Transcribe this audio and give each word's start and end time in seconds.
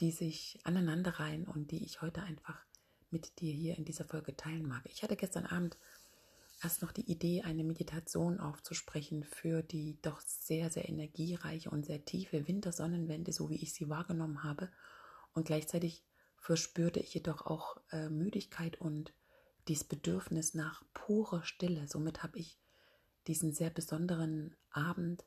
die 0.00 0.12
sich 0.12 0.58
aneinanderreihen 0.64 1.46
und 1.46 1.70
die 1.70 1.84
ich 1.84 2.02
heute 2.02 2.22
einfach 2.22 2.64
mit 3.10 3.40
dir 3.40 3.52
hier 3.52 3.76
in 3.76 3.84
dieser 3.84 4.04
Folge 4.04 4.36
teilen 4.36 4.66
mag. 4.66 4.82
Ich 4.84 5.02
hatte 5.02 5.16
gestern 5.16 5.46
Abend 5.46 5.76
erst 6.62 6.82
noch 6.82 6.92
die 6.92 7.10
Idee, 7.10 7.42
eine 7.42 7.64
Meditation 7.64 8.40
aufzusprechen 8.40 9.24
für 9.24 9.62
die 9.62 9.98
doch 10.02 10.20
sehr, 10.20 10.70
sehr 10.70 10.88
energiereiche 10.88 11.70
und 11.70 11.86
sehr 11.86 12.04
tiefe 12.04 12.48
Wintersonnenwende, 12.48 13.32
so 13.32 13.50
wie 13.50 13.62
ich 13.62 13.72
sie 13.72 13.88
wahrgenommen 13.88 14.42
habe. 14.44 14.70
Und 15.32 15.46
gleichzeitig 15.46 16.04
verspürte 16.36 17.00
ich 17.00 17.14
jedoch 17.14 17.46
auch 17.46 17.80
äh, 17.90 18.08
Müdigkeit 18.08 18.80
und 18.80 19.12
dieses 19.68 19.84
Bedürfnis 19.84 20.54
nach 20.54 20.82
purer 20.94 21.44
Stille. 21.44 21.86
Somit 21.86 22.22
habe 22.22 22.38
ich 22.38 22.58
diesen 23.26 23.52
sehr 23.52 23.70
besonderen 23.70 24.56
Abend 24.70 25.24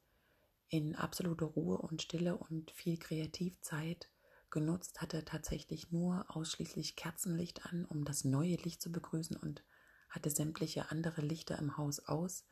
in 0.68 0.96
absoluter 0.96 1.46
Ruhe 1.46 1.78
und 1.78 2.02
Stille 2.02 2.36
und 2.38 2.72
viel 2.72 2.98
Kreativzeit 2.98 4.10
genutzt, 4.52 5.02
hatte 5.02 5.26
tatsächlich 5.26 5.92
nur 5.92 6.26
ausschließlich 6.30 6.96
Kerzenlicht 6.96 7.66
an, 7.66 7.86
um 7.86 8.06
das 8.06 8.24
neue 8.24 8.56
Licht 8.56 8.82
zu 8.82 8.92
begrüßen 8.92 9.36
und 9.36 9.64
hatte 10.10 10.30
sämtliche 10.30 10.92
andere 10.92 11.22
Lichter 11.22 11.58
im 11.58 11.78
Haus 11.78 12.00
aus. 12.00 12.46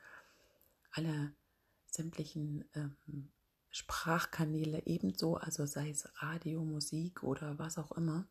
Alle 0.91 1.33
sämtlichen 1.85 2.65
ähm, 2.73 3.31
Sprachkanäle 3.69 4.81
ebenso, 4.85 5.37
also 5.37 5.65
sei 5.65 5.89
es 5.89 6.09
Radio, 6.15 6.63
Musik 6.63 7.23
oder 7.23 7.59
was 7.59 7.77
auch 7.77 7.91
immer. 7.91 8.27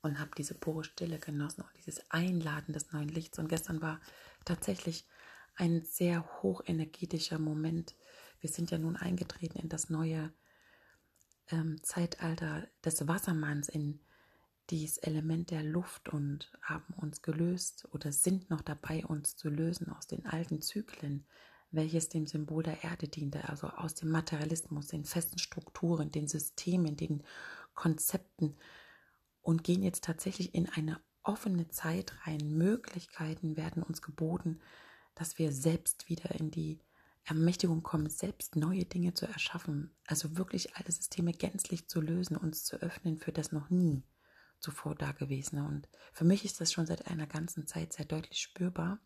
Und 0.00 0.20
habe 0.20 0.30
diese 0.38 0.54
pure 0.54 0.84
Stille 0.84 1.18
genossen 1.18 1.62
und 1.62 1.76
dieses 1.76 2.08
Einladen 2.10 2.72
des 2.72 2.92
neuen 2.92 3.08
Lichts. 3.08 3.38
Und 3.40 3.48
gestern 3.48 3.82
war 3.82 4.00
tatsächlich 4.44 5.08
ein 5.56 5.84
sehr 5.84 6.42
hochenergetischer 6.42 7.40
Moment. 7.40 7.96
Wir 8.40 8.48
sind 8.48 8.70
ja 8.70 8.78
nun 8.78 8.96
eingetreten 8.96 9.58
in 9.58 9.68
das 9.68 9.90
neue 9.90 10.32
ähm, 11.50 11.82
Zeitalter 11.82 12.68
des 12.84 13.06
Wassermanns 13.06 13.68
in 13.68 14.00
dieses 14.70 14.98
Element 14.98 15.50
der 15.50 15.62
Luft 15.62 16.08
und 16.08 16.52
haben 16.62 16.92
uns 16.94 17.22
gelöst 17.22 17.88
oder 17.92 18.12
sind 18.12 18.50
noch 18.50 18.60
dabei, 18.60 19.04
uns 19.06 19.36
zu 19.36 19.48
lösen 19.48 19.90
aus 19.90 20.06
den 20.06 20.26
alten 20.26 20.60
Zyklen, 20.60 21.26
welches 21.70 22.08
dem 22.08 22.26
Symbol 22.26 22.62
der 22.62 22.84
Erde 22.84 23.08
diente, 23.08 23.48
also 23.48 23.68
aus 23.68 23.94
dem 23.94 24.10
Materialismus, 24.10 24.88
den 24.88 25.04
festen 25.04 25.38
Strukturen, 25.38 26.12
den 26.12 26.28
Systemen, 26.28 26.96
den 26.96 27.22
Konzepten 27.74 28.56
und 29.42 29.64
gehen 29.64 29.82
jetzt 29.82 30.04
tatsächlich 30.04 30.54
in 30.54 30.68
eine 30.68 31.00
offene 31.22 31.68
Zeit 31.68 32.12
rein. 32.26 32.56
Möglichkeiten 32.56 33.56
werden 33.56 33.82
uns 33.82 34.02
geboten, 34.02 34.60
dass 35.14 35.38
wir 35.38 35.52
selbst 35.52 36.08
wieder 36.08 36.34
in 36.38 36.50
die 36.50 36.80
Ermächtigung 37.28 37.82
kommen, 37.82 38.08
selbst 38.08 38.56
neue 38.56 38.84
Dinge 38.84 39.14
zu 39.14 39.26
erschaffen, 39.26 39.94
also 40.06 40.36
wirklich 40.36 40.76
alle 40.76 40.90
Systeme 40.90 41.32
gänzlich 41.32 41.88
zu 41.88 42.00
lösen, 42.00 42.36
uns 42.36 42.64
zu 42.64 42.76
öffnen 42.76 43.18
für 43.18 43.32
das 43.32 43.52
noch 43.52 43.70
nie 43.70 44.02
zuvor 44.60 44.94
Dagewesene. 44.94 45.64
Und 45.66 45.88
für 46.12 46.24
mich 46.24 46.44
ist 46.44 46.60
das 46.60 46.72
schon 46.72 46.86
seit 46.86 47.06
einer 47.06 47.26
ganzen 47.26 47.66
Zeit 47.66 47.92
sehr 47.92 48.06
deutlich 48.06 48.40
spürbar. 48.40 48.98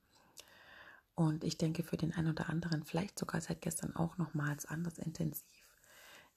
Und 1.15 1.45
ich 1.45 1.59
denke 1.59 1.83
für 1.83 1.97
den 1.97 2.15
einen 2.15 2.31
oder 2.31 2.49
anderen 2.49 2.85
vielleicht 2.85 3.19
sogar 3.19 3.41
seit 3.41 3.61
gestern 3.61 3.95
auch 3.95 4.17
nochmals 4.17 4.65
anders 4.67 4.99
intensiv. 4.99 5.45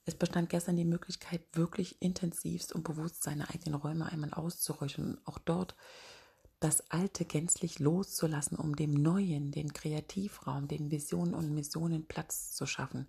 Es 0.05 0.15
bestand 0.15 0.49
gestern 0.49 0.75
die 0.75 0.85
Möglichkeit, 0.85 1.41
wirklich 1.53 2.01
intensivst 2.01 2.73
und 2.73 2.83
bewusst 2.83 3.23
seine 3.23 3.49
eigenen 3.49 3.79
Räume 3.79 4.05
einmal 4.05 4.33
auszuräuchern 4.33 5.15
und 5.15 5.27
auch 5.27 5.39
dort 5.39 5.75
das 6.59 6.89
Alte 6.89 7.25
gänzlich 7.25 7.79
loszulassen, 7.79 8.57
um 8.57 8.75
dem 8.75 8.91
Neuen, 8.91 9.51
den 9.51 9.73
Kreativraum, 9.73 10.67
den 10.67 10.91
Visionen 10.91 11.33
und 11.33 11.53
Missionen 11.53 12.05
Platz 12.05 12.53
zu 12.53 12.65
schaffen, 12.65 13.07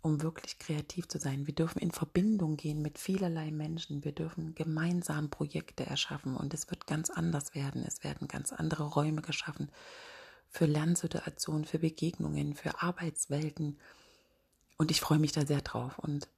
um 0.00 0.22
wirklich 0.22 0.58
kreativ 0.58 1.08
zu 1.08 1.18
sein. 1.18 1.46
Wir 1.46 1.54
dürfen 1.54 1.80
in 1.80 1.90
Verbindung 1.90 2.56
gehen 2.56 2.82
mit 2.82 2.98
vielerlei 2.98 3.50
Menschen. 3.50 4.04
Wir 4.04 4.12
dürfen 4.12 4.54
gemeinsam 4.54 5.30
Projekte 5.30 5.86
erschaffen 5.86 6.36
und 6.36 6.54
es 6.54 6.70
wird 6.70 6.86
ganz 6.86 7.10
anders 7.10 7.54
werden. 7.54 7.84
Es 7.86 8.04
werden 8.04 8.28
ganz 8.28 8.52
andere 8.52 8.84
Räume 8.84 9.22
geschaffen 9.22 9.70
für 10.48 10.66
Lernsituationen, 10.66 11.64
für 11.64 11.78
Begegnungen, 11.78 12.54
für 12.54 12.82
Arbeitswelten. 12.82 13.78
Und 14.76 14.90
ich 14.90 15.00
freue 15.00 15.18
mich 15.18 15.32
da 15.32 15.46
sehr 15.46 15.62
drauf. 15.62 15.98
Und 15.98 16.28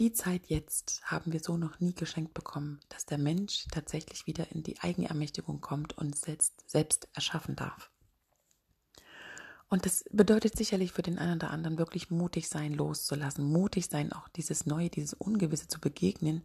die 0.00 0.12
Zeit 0.12 0.46
jetzt 0.46 1.02
haben 1.04 1.30
wir 1.30 1.40
so 1.40 1.58
noch 1.58 1.78
nie 1.78 1.94
geschenkt 1.94 2.32
bekommen, 2.32 2.80
dass 2.88 3.04
der 3.04 3.18
Mensch 3.18 3.66
tatsächlich 3.70 4.26
wieder 4.26 4.50
in 4.50 4.62
die 4.62 4.80
Eigenermächtigung 4.80 5.60
kommt 5.60 5.96
und 5.98 6.16
selbst, 6.16 6.64
selbst 6.66 7.08
erschaffen 7.12 7.54
darf. 7.54 7.90
Und 9.68 9.84
das 9.84 10.04
bedeutet 10.10 10.56
sicherlich 10.56 10.92
für 10.92 11.02
den 11.02 11.18
einen 11.18 11.36
oder 11.36 11.50
anderen 11.50 11.76
wirklich 11.76 12.10
mutig 12.10 12.48
sein, 12.48 12.72
loszulassen, 12.72 13.44
mutig 13.44 13.86
sein, 13.86 14.12
auch 14.12 14.26
dieses 14.28 14.64
Neue, 14.64 14.88
dieses 14.88 15.12
Ungewisse 15.12 15.68
zu 15.68 15.78
begegnen 15.80 16.44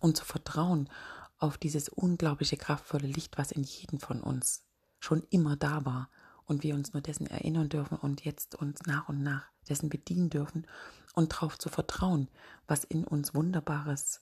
und 0.00 0.16
zu 0.16 0.24
vertrauen 0.24 0.90
auf 1.38 1.58
dieses 1.58 1.88
unglaubliche 1.88 2.56
kraftvolle 2.56 3.06
Licht, 3.06 3.38
was 3.38 3.52
in 3.52 3.62
jedem 3.62 4.00
von 4.00 4.20
uns 4.20 4.66
schon 4.98 5.22
immer 5.30 5.56
da 5.56 5.84
war 5.84 6.10
und 6.44 6.64
wir 6.64 6.74
uns 6.74 6.92
nur 6.92 7.02
dessen 7.02 7.28
erinnern 7.28 7.68
dürfen 7.68 7.98
und 7.98 8.24
jetzt 8.24 8.56
uns 8.56 8.82
nach 8.82 9.08
und 9.08 9.22
nach 9.22 9.46
dessen 9.68 9.88
bedienen 9.88 10.30
dürfen 10.30 10.66
und 11.14 11.32
darauf 11.32 11.58
zu 11.58 11.68
vertrauen, 11.68 12.28
was 12.66 12.84
in 12.84 13.04
uns 13.04 13.34
Wunderbares 13.34 14.20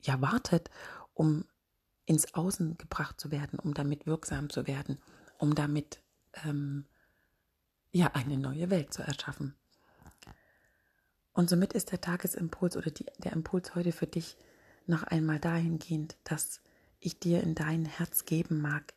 ja 0.00 0.20
wartet, 0.20 0.70
um 1.14 1.44
ins 2.06 2.34
Außen 2.34 2.76
gebracht 2.76 3.20
zu 3.20 3.30
werden, 3.30 3.58
um 3.58 3.74
damit 3.74 4.06
wirksam 4.06 4.50
zu 4.50 4.66
werden, 4.66 4.98
um 5.38 5.54
damit 5.54 6.02
ähm, 6.44 6.86
ja 7.92 8.08
eine 8.14 8.36
neue 8.36 8.70
Welt 8.70 8.92
zu 8.92 9.02
erschaffen. 9.02 9.54
Und 11.32 11.50
somit 11.50 11.72
ist 11.72 11.90
der 11.90 12.00
Tagesimpuls 12.00 12.76
oder 12.76 12.90
die, 12.90 13.06
der 13.18 13.32
Impuls 13.32 13.74
heute 13.74 13.92
für 13.92 14.06
dich 14.06 14.36
noch 14.86 15.02
einmal 15.02 15.40
dahingehend, 15.40 16.16
dass 16.24 16.60
ich 17.00 17.18
dir 17.18 17.42
in 17.42 17.54
dein 17.54 17.84
Herz 17.86 18.24
geben 18.24 18.60
mag, 18.60 18.94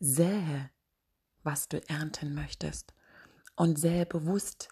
sähe, 0.00 0.70
was 1.42 1.68
du 1.68 1.80
ernten 1.88 2.34
möchtest 2.34 2.94
und 3.54 3.78
sähe 3.78 4.04
bewusst 4.04 4.68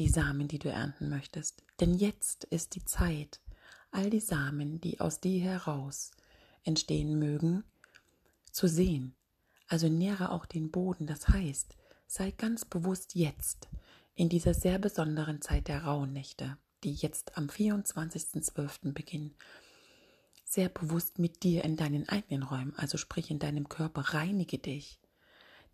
die 0.00 0.08
Samen, 0.08 0.48
die 0.48 0.58
du 0.58 0.70
ernten 0.70 1.10
möchtest. 1.10 1.62
Denn 1.78 1.92
jetzt 1.92 2.44
ist 2.44 2.74
die 2.74 2.86
Zeit, 2.86 3.38
all 3.90 4.08
die 4.08 4.20
Samen, 4.20 4.80
die 4.80 4.98
aus 4.98 5.20
dir 5.20 5.42
heraus 5.42 6.12
entstehen 6.64 7.18
mögen, 7.18 7.64
zu 8.50 8.66
sehen. 8.66 9.14
Also 9.68 9.90
nähre 9.90 10.32
auch 10.32 10.46
den 10.46 10.70
Boden. 10.70 11.06
Das 11.06 11.28
heißt, 11.28 11.76
sei 12.06 12.30
ganz 12.30 12.64
bewusst 12.64 13.14
jetzt, 13.14 13.68
in 14.14 14.30
dieser 14.30 14.54
sehr 14.54 14.78
besonderen 14.78 15.42
Zeit 15.42 15.68
der 15.68 15.84
Rauhnächte, 15.84 16.56
die 16.82 16.94
jetzt 16.94 17.36
am 17.36 17.48
24.12. 17.48 18.94
beginnen, 18.94 19.34
sehr 20.44 20.70
bewusst 20.70 21.18
mit 21.18 21.42
dir 21.42 21.62
in 21.62 21.76
deinen 21.76 22.08
eigenen 22.08 22.42
Räumen, 22.42 22.74
also 22.76 22.96
sprich 22.96 23.30
in 23.30 23.38
deinem 23.38 23.68
Körper, 23.68 24.14
reinige 24.14 24.56
dich, 24.56 24.98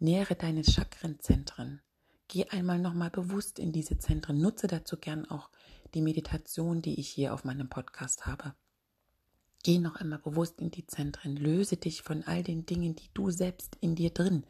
nähere 0.00 0.34
deine 0.34 0.64
Chakrenzentren, 0.64 1.81
Geh 2.28 2.44
einmal 2.49 2.78
nochmal 2.78 3.11
bewusst 3.11 3.58
in 3.58 3.73
diese 3.73 3.99
Zentren. 3.99 4.40
Nutze 4.40 4.67
dazu 4.67 4.96
gern 4.96 5.26
auch 5.31 5.50
die 5.94 6.02
Meditation, 6.02 6.82
die 6.82 6.99
ich 6.99 7.08
hier 7.08 7.32
auf 7.32 7.44
meinem 7.44 7.69
Podcast 7.69 8.26
habe. 8.26 8.55
Geh 9.62 9.78
noch 9.78 9.96
einmal 9.96 10.19
bewusst 10.19 10.61
in 10.61 10.70
die 10.70 10.87
Zentren. 10.87 11.37
Löse 11.37 11.76
dich 11.76 12.02
von 12.02 12.25
all 12.25 12.43
den 12.43 12.67
Dingen, 12.67 12.96
die 12.96 13.11
du 13.14 13.31
selbst 13.31 13.76
in 13.81 13.94
dir 13.94 14.11
drin 14.11 14.44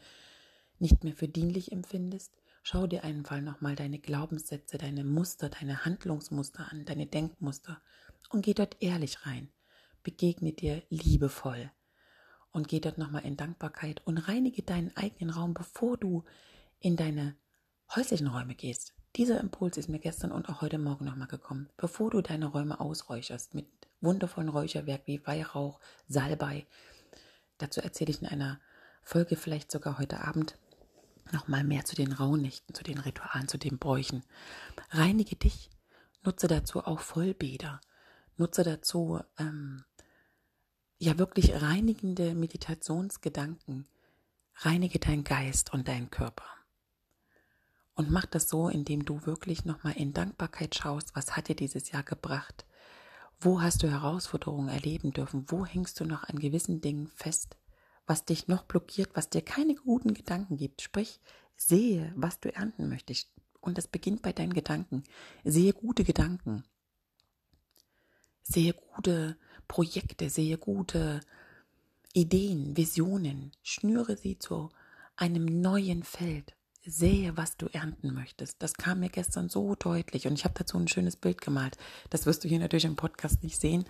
nicht 0.79 1.05
mehr 1.05 1.15
für 1.15 1.29
dienlich 1.29 1.73
empfindest. 1.73 2.33
Schau 2.63 2.87
dir 2.87 3.05
einfach 3.05 3.41
nochmal 3.41 3.77
deine 3.77 3.99
Glaubenssätze, 3.99 4.77
deine 4.79 5.05
Muster, 5.05 5.49
deine 5.49 5.85
Handlungsmuster 5.85 6.71
an, 6.71 6.85
deine 6.85 7.07
Denkmuster 7.07 7.81
und 8.31 8.43
geh 8.43 8.55
dort 8.55 8.77
ehrlich 8.81 9.25
rein. 9.25 9.51
Begegne 10.03 10.53
dir 10.53 10.83
liebevoll 10.89 11.71
und 12.51 12.69
geh 12.69 12.81
dort 12.81 12.99
nochmal 12.99 13.25
in 13.25 13.37
Dankbarkeit 13.37 14.05
und 14.07 14.19
reinige 14.19 14.63
deinen 14.63 14.97
eigenen 14.97 15.31
Raum, 15.31 15.55
bevor 15.55 15.97
du 15.97 16.25
in 16.81 16.97
deine 16.97 17.37
häuslichen 17.95 18.27
Räume 18.27 18.55
gehst. 18.55 18.95
Dieser 19.17 19.41
Impuls 19.41 19.77
ist 19.77 19.89
mir 19.89 19.99
gestern 19.99 20.33
und 20.33 20.49
auch 20.49 20.61
heute 20.61 20.79
Morgen 20.79 21.05
nochmal 21.05 21.29
gekommen. 21.29 21.71
Bevor 21.77 22.11
du 22.11 22.21
deine 22.21 22.47
Räume 22.47 22.81
ausräucherst 22.81 23.55
mit 23.55 23.67
wundervollen 24.01 24.51
Räucherwerk 24.51 25.03
wie 25.07 25.27
Weihrauch, 25.27 25.81
Salbei, 26.07 26.67
dazu 27.59 27.81
erzähle 27.81 28.11
ich 28.11 28.21
in 28.21 28.29
einer 28.29 28.61
Folge 29.03 29.37
vielleicht 29.37 29.71
sogar 29.71 29.99
heute 29.99 30.21
Abend 30.21 30.59
nochmal 31.33 31.65
mehr 31.65 31.85
zu 31.85 31.97
den 31.97 32.13
Rauhnächten, 32.13 32.75
zu 32.75 32.85
den 32.85 32.99
Ritualen, 32.99 33.49
zu 33.49 33.59
den 33.59 33.79
Bräuchen. 33.79 34.23
Reinige 34.91 35.37
dich, 35.37 35.71
nutze 36.23 36.47
dazu 36.47 36.85
auch 36.85 37.01
Vollbäder, 37.01 37.81
nutze 38.37 38.65
dazu 38.65 39.21
ähm, 39.39 39.85
ja 40.99 41.19
wirklich 41.19 41.61
reinigende 41.63 42.35
Meditationsgedanken, 42.35 43.87
reinige 44.57 44.99
deinen 44.99 45.25
Geist 45.25 45.73
und 45.73 45.89
deinen 45.89 46.11
Körper. 46.11 46.45
Und 47.97 48.11
mach 48.11 48.27
das 48.27 48.51
so, 48.51 48.69
indem 48.69 49.07
du 49.07 49.25
wirklich 49.25 49.65
nochmal 49.65 49.95
in 49.97 50.13
Dankbarkeit 50.13 50.75
schaust, 50.75 51.17
was 51.17 51.35
hat 51.35 51.49
dir 51.49 51.57
dieses 51.57 51.91
Jahr 51.91 52.03
gebracht? 52.03 52.67
Wo 53.41 53.63
hast 53.63 53.83
du 53.83 53.91
Herausforderungen 53.91 54.69
erleben 54.69 55.13
dürfen? 55.13 55.47
Wo 55.49 55.65
hängst 55.65 55.99
du 55.99 56.05
noch 56.05 56.25
an 56.25 56.39
gewissen 56.39 56.83
Dingen 56.83 57.09
fest, 57.09 57.57
was 58.07 58.27
dich 58.27 58.49
noch 58.49 58.65
blockiert, 58.65 59.11
was 59.15 59.31
dir 59.31 59.41
keine 59.41 59.75
guten 59.75 60.13
Gedanken 60.13 60.59
gibt? 60.59 60.83
Sprich, 60.83 61.21
sehe, 61.57 62.13
was 62.15 62.39
du 62.39 62.55
ernten 62.55 62.91
möchtest. 62.91 63.31
Und 63.61 63.79
das 63.79 63.89
beginnt 63.89 64.21
bei 64.21 64.35
deinen 64.35 64.53
Gedanken. 64.53 65.03
Sehe 65.43 65.73
gute 65.73 66.05
Gedanken. 66.05 66.65
Sehe 68.43 68.75
gute 68.75 69.39
Projekte, 69.69 70.29
sehe 70.29 70.59
gute 70.59 71.23
Ideen, 72.13 72.77
Visionen. 72.77 73.53
Schnüre 73.63 74.19
sie 74.19 74.39
zu 74.39 74.69
einem 75.17 75.47
neuen 75.47 76.03
Feld 76.03 76.55
sehe, 76.87 77.37
was 77.37 77.57
du 77.57 77.67
ernten 77.67 78.15
möchtest. 78.15 78.63
Das 78.63 78.75
kam 78.75 79.01
mir 79.01 79.09
gestern 79.09 79.49
so 79.49 79.75
deutlich 79.75 80.27
und 80.27 80.35
ich 80.35 80.45
habe 80.45 80.55
dazu 80.57 80.79
ein 80.79 80.89
schönes 80.89 81.17
Bild 81.17 81.41
gemalt. 81.41 81.77
Das 82.11 82.27
wirst 82.27 82.45
du 82.45 82.49
hier 82.49 82.61
natürlich 82.61 82.85
im 82.85 82.97
Podcast 82.97 83.43
nicht 83.43 83.61
sehen, 83.61 83.85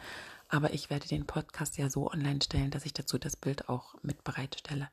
aber 0.48 0.72
ich 0.72 0.90
werde 0.90 1.06
den 1.06 1.26
Podcast 1.26 1.76
ja 1.76 1.90
so 1.90 2.10
online 2.10 2.40
stellen, 2.43 2.70
dass 2.70 2.87
ich 2.87 2.94
dazu 2.94 3.19
das 3.19 3.37
Bild 3.37 3.69
auch 3.69 3.94
mit 4.02 4.25
bereitstelle. 4.25 4.88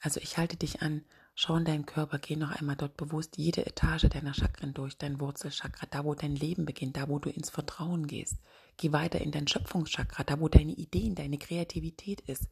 Also 0.00 0.20
ich 0.20 0.36
halte 0.36 0.56
dich 0.56 0.82
an, 0.82 1.04
schau 1.34 1.56
in 1.56 1.64
deinen 1.64 1.86
Körper, 1.86 2.18
geh 2.18 2.36
noch 2.36 2.50
einmal 2.50 2.76
dort 2.76 2.96
bewusst 2.96 3.38
jede 3.38 3.66
Etage 3.66 4.08
deiner 4.08 4.34
Chakren 4.34 4.74
durch, 4.74 4.98
dein 4.98 5.18
Wurzelchakra, 5.18 5.86
da 5.90 6.04
wo 6.04 6.14
dein 6.14 6.36
Leben 6.36 6.66
beginnt, 6.66 6.96
da 6.96 7.08
wo 7.08 7.18
du 7.18 7.30
ins 7.30 7.50
Vertrauen 7.50 8.06
gehst. 8.06 8.36
Geh 8.76 8.92
weiter 8.92 9.20
in 9.20 9.32
dein 9.32 9.48
Schöpfungschakra, 9.48 10.24
da 10.24 10.38
wo 10.38 10.48
deine 10.48 10.72
Ideen, 10.72 11.14
deine 11.14 11.38
Kreativität 11.38 12.20
ist. 12.22 12.48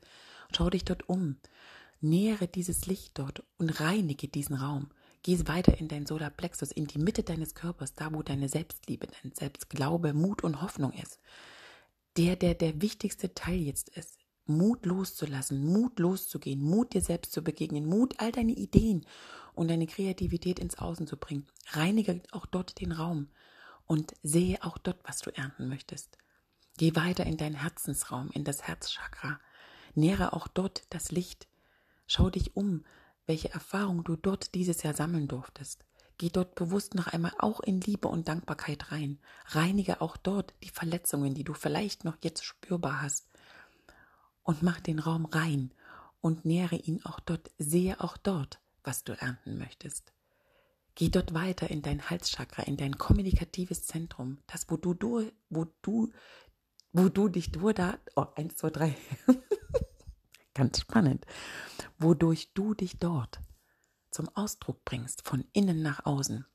Schau 0.56 0.70
dich 0.70 0.84
dort 0.84 1.08
um. 1.08 1.36
Nähere 2.00 2.48
dieses 2.48 2.86
Licht 2.86 3.18
dort 3.18 3.42
und 3.58 3.80
reinige 3.80 4.28
diesen 4.28 4.56
Raum. 4.56 4.90
Geh 5.22 5.38
weiter 5.46 5.78
in 5.78 5.88
dein 5.88 6.06
Solarplexus, 6.06 6.70
in 6.70 6.86
die 6.86 6.98
Mitte 6.98 7.22
deines 7.22 7.54
Körpers, 7.54 7.94
da 7.94 8.12
wo 8.12 8.22
deine 8.22 8.48
Selbstliebe, 8.48 9.06
dein 9.06 9.32
Selbstglaube, 9.32 10.12
Mut 10.12 10.44
und 10.44 10.60
Hoffnung 10.60 10.92
ist. 10.92 11.18
Der, 12.16 12.36
der 12.36 12.54
der 12.54 12.82
wichtigste 12.82 13.34
Teil 13.34 13.58
jetzt 13.58 13.88
ist. 13.90 14.18
Mut 14.46 14.84
loszulassen, 14.84 15.64
Mut 15.64 15.98
loszugehen, 15.98 16.60
Mut 16.60 16.92
dir 16.92 17.00
selbst 17.00 17.32
zu 17.32 17.42
begegnen, 17.42 17.86
Mut, 17.86 18.14
all 18.18 18.30
deine 18.30 18.52
Ideen 18.52 19.06
und 19.54 19.68
deine 19.68 19.86
Kreativität 19.86 20.58
ins 20.58 20.78
Außen 20.78 21.06
zu 21.06 21.16
bringen. 21.16 21.46
Reinige 21.70 22.20
auch 22.30 22.44
dort 22.44 22.78
den 22.80 22.92
Raum 22.92 23.28
und 23.86 24.14
sehe 24.22 24.62
auch 24.62 24.76
dort, 24.76 25.00
was 25.04 25.20
du 25.20 25.30
ernten 25.30 25.68
möchtest. 25.68 26.18
Geh 26.76 26.94
weiter 26.94 27.24
in 27.24 27.36
deinen 27.36 27.54
Herzensraum, 27.54 28.30
in 28.32 28.44
das 28.44 28.62
Herzchakra. 28.62 29.40
Nähre 29.94 30.32
auch 30.32 30.48
dort 30.48 30.82
das 30.90 31.12
Licht, 31.12 31.46
Schau 32.06 32.30
dich 32.30 32.56
um, 32.56 32.84
welche 33.26 33.52
Erfahrung 33.52 34.04
du 34.04 34.16
dort 34.16 34.54
dieses 34.54 34.82
Jahr 34.82 34.94
sammeln 34.94 35.28
durftest. 35.28 35.84
Geh 36.18 36.28
dort 36.28 36.54
bewusst 36.54 36.94
noch 36.94 37.08
einmal 37.08 37.32
auch 37.38 37.60
in 37.60 37.80
Liebe 37.80 38.08
und 38.08 38.28
Dankbarkeit 38.28 38.92
rein. 38.92 39.18
Reinige 39.46 40.00
auch 40.00 40.16
dort 40.16 40.54
die 40.62 40.68
Verletzungen, 40.68 41.34
die 41.34 41.44
du 41.44 41.54
vielleicht 41.54 42.04
noch 42.04 42.16
jetzt 42.22 42.44
spürbar 42.44 43.02
hast. 43.02 43.26
Und 44.42 44.62
mach 44.62 44.80
den 44.80 44.98
Raum 44.98 45.24
rein 45.24 45.72
und 46.20 46.44
nähre 46.44 46.76
ihn 46.76 47.04
auch 47.04 47.18
dort, 47.20 47.50
sehe 47.58 48.00
auch 48.00 48.16
dort, 48.16 48.60
was 48.84 49.04
du 49.04 49.12
ernten 49.18 49.58
möchtest. 49.58 50.12
Geh 50.94 51.08
dort 51.08 51.34
weiter 51.34 51.70
in 51.70 51.82
dein 51.82 52.08
Halschakra, 52.08 52.62
in 52.62 52.76
dein 52.76 52.96
kommunikatives 52.96 53.84
Zentrum, 53.84 54.38
das, 54.46 54.66
wo 54.68 54.76
du, 54.76 54.94
wo 55.50 55.66
du, 55.82 56.12
wo 56.92 57.08
du 57.08 57.28
dich 57.28 57.50
durch 57.50 57.74
da, 57.74 57.98
oh, 58.14 58.26
eins, 58.36 58.56
zwei, 58.56 58.70
drei, 58.70 58.96
ganz 60.54 60.80
spannend, 60.80 61.26
wodurch 61.98 62.52
du 62.54 62.74
dich 62.74 62.98
dort 62.98 63.40
zum 64.10 64.28
Ausdruck 64.34 64.84
bringst, 64.84 65.26
von 65.26 65.44
innen 65.52 65.82
nach 65.82 66.06
außen. 66.06 66.46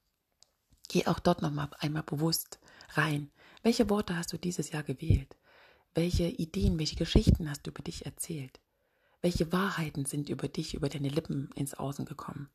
Geh 0.87 1.05
auch 1.05 1.19
dort 1.19 1.41
nochmal 1.41 1.69
einmal 1.79 2.03
bewusst 2.03 2.59
rein. 2.93 3.31
Welche 3.61 3.89
Worte 3.89 4.17
hast 4.17 4.33
du 4.33 4.37
dieses 4.37 4.71
Jahr 4.71 4.83
gewählt? 4.83 5.35
Welche 5.93 6.27
Ideen, 6.27 6.79
welche 6.79 6.95
Geschichten 6.95 7.49
hast 7.49 7.67
du 7.67 7.71
über 7.71 7.83
dich 7.83 8.05
erzählt? 8.05 8.59
Welche 9.21 9.51
Wahrheiten 9.51 10.05
sind 10.05 10.29
über 10.29 10.47
dich, 10.47 10.73
über 10.73 10.87
deine 10.87 11.09
Lippen 11.09 11.51
ins 11.55 11.73
Außen 11.73 12.05
gekommen? 12.05 12.49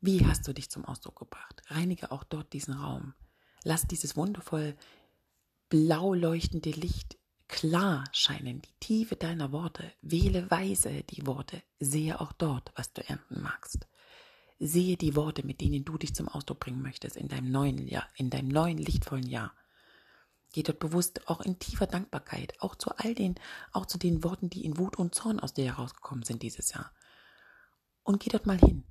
Wie 0.00 0.24
hast 0.26 0.46
du 0.46 0.52
dich 0.52 0.70
zum 0.70 0.84
Ausdruck 0.84 1.18
gebracht? 1.18 1.62
Reinige 1.66 2.12
auch 2.12 2.24
dort 2.24 2.52
diesen 2.52 2.74
Raum. 2.74 3.14
Lass 3.64 3.86
dieses 3.88 4.16
wundervoll 4.16 4.76
blau 5.68 6.14
leuchtende 6.14 6.70
Licht 6.70 7.18
Klar 7.54 8.02
scheinen 8.10 8.62
die 8.62 8.74
Tiefe 8.80 9.14
deiner 9.14 9.52
Worte, 9.52 9.92
wähle 10.02 10.50
weise 10.50 11.04
die 11.04 11.24
Worte, 11.24 11.62
sehe 11.78 12.20
auch 12.20 12.32
dort, 12.32 12.72
was 12.74 12.92
du 12.92 13.08
ernten 13.08 13.42
magst. 13.42 13.86
Sehe 14.58 14.96
die 14.96 15.14
Worte, 15.14 15.46
mit 15.46 15.60
denen 15.60 15.84
du 15.84 15.96
dich 15.96 16.16
zum 16.16 16.26
Ausdruck 16.26 16.58
bringen 16.58 16.82
möchtest 16.82 17.16
in 17.16 17.28
deinem 17.28 17.52
neuen 17.52 17.86
Jahr, 17.86 18.08
in 18.16 18.28
deinem 18.28 18.48
neuen 18.48 18.78
lichtvollen 18.78 19.28
Jahr. 19.28 19.54
Geh 20.52 20.64
dort 20.64 20.80
bewusst 20.80 21.28
auch 21.28 21.40
in 21.42 21.60
tiefer 21.60 21.86
Dankbarkeit, 21.86 22.60
auch 22.60 22.74
zu 22.74 22.90
all 22.96 23.14
den, 23.14 23.36
auch 23.70 23.86
zu 23.86 23.98
den 23.98 24.24
Worten, 24.24 24.50
die 24.50 24.64
in 24.64 24.76
Wut 24.76 24.96
und 24.98 25.14
Zorn 25.14 25.38
aus 25.38 25.54
dir 25.54 25.66
herausgekommen 25.66 26.24
sind 26.24 26.42
dieses 26.42 26.72
Jahr. 26.72 26.90
Und 28.02 28.20
geh 28.20 28.30
dort 28.30 28.46
mal 28.46 28.58
hin 28.58 28.82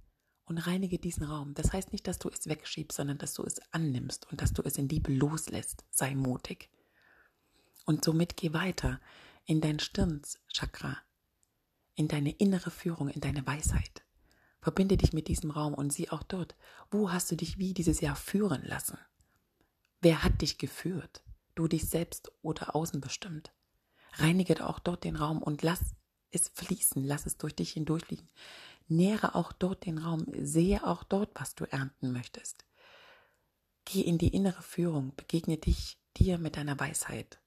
und 0.45 0.57
reinige 0.57 0.99
diesen 0.99 1.25
Raum. 1.25 1.53
Das 1.53 1.73
heißt 1.73 1.91
nicht, 1.91 2.07
dass 2.07 2.17
du 2.17 2.29
es 2.29 2.47
wegschiebst, 2.47 2.95
sondern 2.95 3.17
dass 3.17 3.33
du 3.33 3.43
es 3.43 3.59
annimmst 3.73 4.31
und 4.31 4.41
dass 4.41 4.53
du 4.53 4.61
es 4.61 4.77
in 4.77 4.87
Liebe 4.87 5.11
loslässt. 5.11 5.83
Sei 5.91 6.15
mutig. 6.15 6.69
Und 7.85 8.05
somit 8.05 8.37
geh 8.37 8.53
weiter 8.53 8.99
in 9.45 9.61
dein 9.61 9.79
Stirnchakra, 9.79 10.97
in 11.95 12.07
deine 12.07 12.31
innere 12.31 12.71
Führung, 12.71 13.09
in 13.09 13.21
deine 13.21 13.45
Weisheit. 13.45 14.03
Verbinde 14.61 14.95
dich 14.95 15.11
mit 15.11 15.27
diesem 15.27 15.51
Raum 15.51 15.73
und 15.73 15.91
sieh 15.91 16.09
auch 16.09 16.23
dort, 16.23 16.55
wo 16.89 17.11
hast 17.11 17.29
du 17.29 17.35
dich 17.35 17.57
wie 17.57 17.73
dieses 17.73 17.99
Jahr 17.99 18.15
führen 18.15 18.63
lassen? 18.63 18.97
Wer 20.01 20.23
hat 20.23 20.41
dich 20.41 20.57
geführt? 20.57 21.21
Du 21.55 21.67
dich 21.67 21.89
selbst 21.89 22.31
oder 22.41 22.75
außen 22.75 23.01
bestimmt. 23.01 23.51
Reinige 24.13 24.65
auch 24.65 24.79
dort 24.79 25.03
den 25.03 25.15
Raum 25.15 25.41
und 25.41 25.61
lass 25.63 25.95
es 26.31 26.49
fließen, 26.49 27.03
lass 27.03 27.25
es 27.25 27.37
durch 27.37 27.55
dich 27.55 27.71
hindurchfließen. 27.73 28.29
Nähre 28.87 29.35
auch 29.35 29.51
dort 29.51 29.85
den 29.85 29.97
Raum, 29.97 30.25
sehe 30.39 30.85
auch 30.85 31.03
dort, 31.03 31.29
was 31.35 31.55
du 31.55 31.65
ernten 31.65 32.11
möchtest. 32.11 32.65
Geh 33.85 34.01
in 34.01 34.17
die 34.17 34.33
innere 34.33 34.61
Führung, 34.61 35.13
begegne 35.15 35.57
dich 35.57 35.97
dir 36.17 36.37
mit 36.37 36.57
deiner 36.57 36.79
Weisheit. 36.79 37.39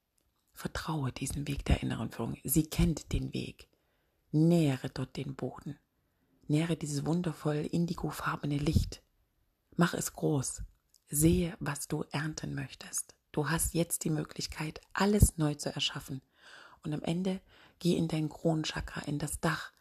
Vertraue 0.57 1.11
diesem 1.11 1.47
Weg 1.47 1.65
der 1.65 1.83
inneren 1.83 2.09
Führung. 2.09 2.35
Sie 2.43 2.65
kennt 2.65 3.13
den 3.13 3.31
Weg. 3.31 3.67
Nähere 4.31 4.89
dort 4.89 5.15
den 5.15 5.35
Boden. 5.35 5.77
Nähere 6.47 6.75
dieses 6.75 7.05
wundervoll 7.05 7.57
indigofarbene 7.57 8.57
Licht. 8.57 9.03
Mach 9.75 9.93
es 9.93 10.13
groß. 10.13 10.63
Sehe, 11.09 11.55
was 11.59 11.87
du 11.87 12.05
ernten 12.09 12.55
möchtest. 12.55 13.13
Du 13.31 13.51
hast 13.51 13.75
jetzt 13.75 14.03
die 14.03 14.09
Möglichkeit, 14.09 14.81
alles 14.93 15.37
neu 15.37 15.53
zu 15.53 15.71
erschaffen. 15.71 16.23
Und 16.81 16.91
am 16.91 17.03
Ende 17.03 17.39
geh 17.77 17.95
in 17.95 18.07
dein 18.07 18.27
Kronenchakra, 18.27 19.01
in 19.01 19.19
das 19.19 19.39
Dach. 19.39 19.71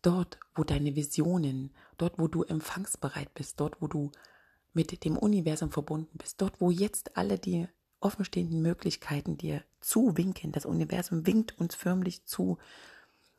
Dort, 0.00 0.38
wo 0.54 0.64
deine 0.64 0.96
Visionen, 0.96 1.74
dort, 1.98 2.18
wo 2.18 2.26
du 2.26 2.42
empfangsbereit 2.42 3.34
bist, 3.34 3.60
dort, 3.60 3.82
wo 3.82 3.86
du 3.86 4.12
mit 4.72 5.04
dem 5.04 5.18
Universum 5.18 5.70
verbunden 5.70 6.16
bist, 6.16 6.40
dort, 6.40 6.58
wo 6.58 6.70
jetzt 6.70 7.18
alle 7.18 7.38
die 7.38 7.68
offenstehenden 8.00 8.62
Möglichkeiten 8.62 9.36
dir 9.36 9.62
zuwinken. 9.80 10.52
Das 10.52 10.66
Universum 10.66 11.26
winkt 11.26 11.58
uns 11.58 11.74
förmlich 11.74 12.24
zu, 12.26 12.58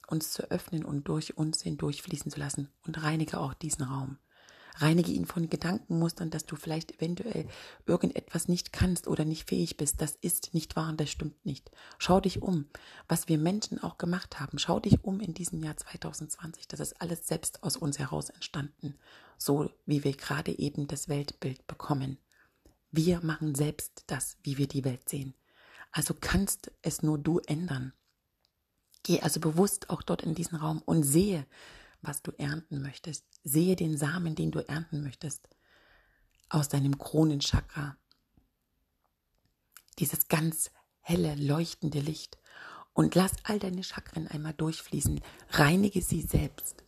uns 0.08 0.32
zu 0.32 0.50
öffnen 0.51 0.86
und 0.86 1.08
durch 1.08 1.38
uns 1.38 1.62
hindurchfließen 1.62 2.32
zu 2.32 2.39
lassen. 2.39 2.70
Und 2.86 3.01
reinige 3.03 3.39
auch 3.39 3.53
diesen 3.53 3.84
Raum. 3.84 4.18
Reinige 4.75 5.12
ihn 5.12 5.25
von 5.25 5.50
Gedankenmustern, 5.50 6.30
dass 6.30 6.46
du 6.46 6.56
vielleicht 6.56 6.96
eventuell 6.98 7.48
irgendetwas 7.86 8.48
nicht 8.48 8.72
kannst 8.72 9.08
oder 9.08 9.25
nicht 9.25 9.50
fähig 9.50 9.77
bist. 9.77 10.01
Das 10.01 10.15
ist 10.22 10.53
nicht 10.53 10.75
wahr 10.75 10.89
und 10.89 11.00
das 11.00 11.10
stimmt 11.10 11.46
nicht. 11.46 11.72
Schau 11.98 12.20
dich 12.20 12.41
um, 12.41 12.65
was 13.08 13.27
wir 13.27 13.38
Menschen 13.38 13.84
auch 13.84 13.98
gemacht 13.98 14.39
haben. 14.39 14.60
Schau 14.60 14.80
dich 14.80 15.03
um 15.03 15.20
in 15.20 15.34
diesem 15.34 15.62
Jahr 15.63 15.75
2020. 15.75 16.68
Das 16.68 16.80
ist 16.80 17.01
alles 17.01 17.27
selbst 17.27 17.63
aus 17.63 17.77
uns 17.77 18.00
heraus 18.00 18.30
entstanden. 18.30 18.96
So 19.38 19.70
wie 19.86 20.03
wir 20.03 20.13
gerade 20.13 20.58
eben 20.58 20.88
das 20.88 21.10
Weltbild 21.10 21.68
bekommen. 21.68 22.18
Wir 22.91 23.21
machen 23.24 23.55
selbst 23.55 24.03
das, 24.07 24.38
wie 24.43 24.57
wir 24.57 24.67
die 24.67 24.83
Welt 24.83 25.07
sehen. 25.07 25.33
Also 25.91 26.13
kannst 26.13 26.71
es 26.81 27.03
nur 27.03 27.17
du 27.17 27.39
ändern. 27.39 27.93
Geh 29.03 29.21
also 29.21 29.39
bewusst 29.39 29.89
auch 29.89 30.01
dort 30.01 30.21
in 30.21 30.36
diesen 30.36 30.57
Raum 30.57 30.81
und 30.86 31.03
sehe, 31.03 31.45
was 32.01 32.21
du 32.21 32.31
ernten 32.38 32.81
möchtest. 32.81 33.25
Sehe 33.43 33.75
den 33.75 33.98
Samen, 33.98 34.36
den 34.36 34.51
du 34.51 34.60
ernten 34.60 35.03
möchtest, 35.03 35.48
aus 36.50 36.69
deinem 36.69 36.98
Kronenchakra. 36.98 37.98
Dieses 40.00 40.27
ganz 40.27 40.71
helle, 41.00 41.36
leuchtende 41.36 42.00
Licht. 42.00 42.38
Und 42.93 43.15
lass 43.15 43.31
all 43.43 43.57
deine 43.57 43.83
Chakren 43.83 44.27
einmal 44.27 44.53
durchfließen. 44.53 45.21
Reinige 45.51 46.01
sie 46.01 46.21
selbst 46.21 46.83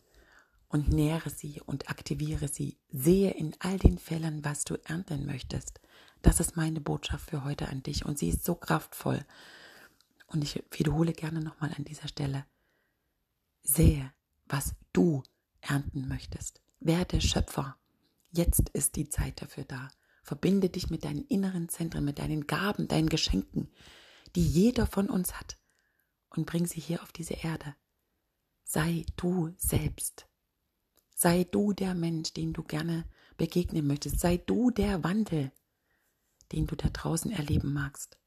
und 0.68 0.90
nähre 0.90 1.30
sie 1.30 1.62
und 1.64 1.88
aktiviere 1.88 2.48
sie. 2.48 2.78
Sehe 2.90 3.30
in 3.30 3.56
all 3.60 3.78
den 3.78 3.98
Fällen, 3.98 4.44
was 4.44 4.64
du 4.64 4.74
ernten 4.84 5.24
möchtest. 5.24 5.80
Das 6.24 6.40
ist 6.40 6.56
meine 6.56 6.80
Botschaft 6.80 7.28
für 7.28 7.44
heute 7.44 7.68
an 7.68 7.82
dich 7.82 8.06
und 8.06 8.18
sie 8.18 8.30
ist 8.30 8.46
so 8.46 8.54
kraftvoll. 8.54 9.26
Und 10.26 10.42
ich 10.42 10.64
wiederhole 10.70 11.12
gerne 11.12 11.42
nochmal 11.42 11.74
an 11.76 11.84
dieser 11.84 12.08
Stelle. 12.08 12.46
Sehe, 13.62 14.10
was 14.46 14.74
du 14.94 15.22
ernten 15.60 16.08
möchtest. 16.08 16.62
Werde 16.80 17.20
Schöpfer. 17.20 17.76
Jetzt 18.30 18.70
ist 18.70 18.96
die 18.96 19.10
Zeit 19.10 19.42
dafür 19.42 19.64
da. 19.64 19.90
Verbinde 20.22 20.70
dich 20.70 20.88
mit 20.88 21.04
deinen 21.04 21.26
inneren 21.26 21.68
Zentren, 21.68 22.06
mit 22.06 22.18
deinen 22.18 22.46
Gaben, 22.46 22.88
deinen 22.88 23.10
Geschenken, 23.10 23.70
die 24.34 24.48
jeder 24.48 24.86
von 24.86 25.10
uns 25.10 25.38
hat, 25.38 25.58
und 26.30 26.46
bring 26.46 26.64
sie 26.66 26.80
hier 26.80 27.02
auf 27.02 27.12
diese 27.12 27.34
Erde. 27.34 27.76
Sei 28.62 29.04
du 29.16 29.52
selbst. 29.58 30.26
Sei 31.14 31.44
du 31.44 31.74
der 31.74 31.94
Mensch, 31.94 32.32
den 32.32 32.54
du 32.54 32.62
gerne 32.62 33.04
begegnen 33.36 33.86
möchtest. 33.86 34.20
Sei 34.20 34.38
du 34.38 34.70
der 34.70 35.04
Wandel, 35.04 35.52
den 36.52 36.66
du 36.66 36.76
da 36.76 36.88
draußen 36.88 37.30
erleben 37.30 37.72
magst. 37.72 38.18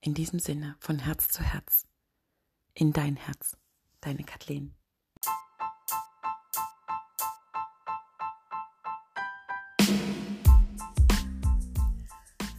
In 0.00 0.14
diesem 0.14 0.38
Sinne, 0.38 0.76
von 0.78 0.98
Herz 0.98 1.28
zu 1.28 1.42
Herz, 1.42 1.86
in 2.74 2.92
dein 2.92 3.16
Herz, 3.16 3.56
deine 4.00 4.24
Kathleen. 4.24 4.74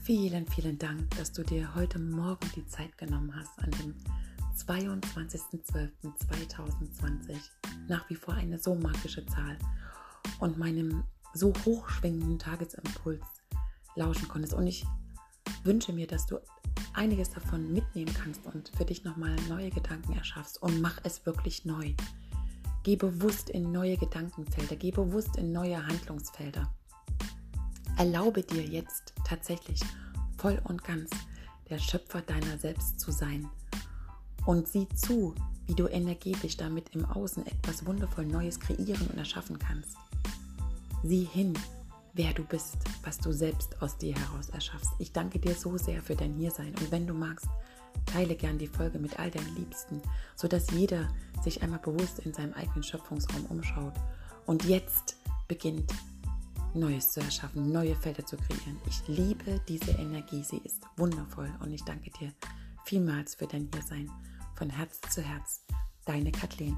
Vielen, 0.03 0.47
vielen 0.47 0.79
Dank, 0.79 1.15
dass 1.17 1.31
du 1.31 1.43
dir 1.43 1.75
heute 1.75 1.99
Morgen 1.99 2.51
die 2.55 2.65
Zeit 2.65 2.97
genommen 2.97 3.35
hast 3.35 3.59
an 3.59 3.69
dem 3.71 3.95
22.12.2020. 4.57 7.37
Nach 7.87 8.09
wie 8.09 8.15
vor 8.15 8.33
eine 8.33 8.57
so 8.57 8.73
magische 8.73 9.23
Zahl 9.27 9.59
und 10.39 10.57
meinem 10.57 11.03
so 11.33 11.53
hochschwingenden 11.63 12.39
Tagesimpuls 12.39 13.38
lauschen 13.95 14.27
konntest. 14.27 14.53
Und 14.53 14.67
ich 14.67 14.85
wünsche 15.63 15.93
mir, 15.93 16.07
dass 16.07 16.25
du 16.25 16.39
einiges 16.93 17.29
davon 17.29 17.71
mitnehmen 17.71 18.13
kannst 18.13 18.45
und 18.45 18.71
für 18.75 18.85
dich 18.85 19.03
nochmal 19.03 19.35
neue 19.47 19.69
Gedanken 19.69 20.13
erschaffst 20.13 20.61
und 20.61 20.81
mach 20.81 20.99
es 21.03 21.25
wirklich 21.25 21.65
neu. 21.65 21.93
Geh 22.83 22.95
bewusst 22.95 23.49
in 23.49 23.71
neue 23.71 23.97
Gedankenfelder, 23.97 24.75
geh 24.75 24.91
bewusst 24.91 25.35
in 25.37 25.51
neue 25.51 25.85
Handlungsfelder. 25.85 26.73
Erlaube 27.97 28.43
dir 28.43 28.63
jetzt 28.63 29.13
tatsächlich 29.25 29.81
voll 30.37 30.61
und 30.63 30.83
ganz 30.83 31.09
der 31.69 31.77
Schöpfer 31.77 32.21
deiner 32.21 32.57
selbst 32.57 32.99
zu 32.99 33.11
sein. 33.11 33.49
Und 34.45 34.67
sieh 34.67 34.87
zu, 34.95 35.35
wie 35.67 35.75
du 35.75 35.87
energetisch 35.87 36.57
damit 36.57 36.95
im 36.95 37.05
Außen 37.05 37.45
etwas 37.45 37.85
wundervoll 37.85 38.25
Neues 38.25 38.59
kreieren 38.59 39.07
und 39.07 39.17
erschaffen 39.17 39.59
kannst. 39.59 39.97
Sieh 41.03 41.25
hin, 41.25 41.53
wer 42.13 42.33
du 42.33 42.43
bist, 42.43 42.77
was 43.03 43.17
du 43.17 43.31
selbst 43.31 43.81
aus 43.81 43.97
dir 43.97 44.15
heraus 44.15 44.49
erschaffst. 44.49 44.91
Ich 44.99 45.11
danke 45.11 45.39
dir 45.39 45.55
so 45.55 45.77
sehr 45.77 46.01
für 46.01 46.15
dein 46.15 46.33
Hiersein 46.33 46.73
und 46.79 46.91
wenn 46.91 47.07
du 47.07 47.13
magst, 47.13 47.47
teile 48.05 48.35
gern 48.35 48.57
die 48.57 48.67
Folge 48.67 48.99
mit 48.99 49.19
all 49.19 49.31
deinen 49.31 49.55
Liebsten, 49.55 50.01
sodass 50.35 50.71
jeder 50.71 51.07
sich 51.43 51.61
einmal 51.61 51.79
bewusst 51.79 52.19
in 52.19 52.33
seinem 52.33 52.53
eigenen 52.53 52.83
Schöpfungsraum 52.83 53.45
umschaut. 53.45 53.93
Und 54.45 54.65
jetzt 54.65 55.17
beginnt 55.47 55.91
Neues 56.73 57.11
zu 57.11 57.19
erschaffen, 57.19 57.71
neue 57.71 57.95
Felder 57.95 58.25
zu 58.25 58.37
kreieren. 58.37 58.79
Ich 58.87 59.07
liebe 59.07 59.59
diese 59.67 59.91
Energie, 59.91 60.43
sie 60.43 60.61
ist 60.63 60.83
wundervoll 60.97 61.51
und 61.61 61.73
ich 61.73 61.83
danke 61.83 62.11
dir 62.11 62.31
vielmals 62.85 63.35
für 63.35 63.47
dein 63.47 63.69
Hiersein. 63.73 64.09
Von 64.55 64.69
Herz 64.69 64.99
zu 65.09 65.21
Herz, 65.21 65.63
deine 66.05 66.31
Kathleen. 66.31 66.77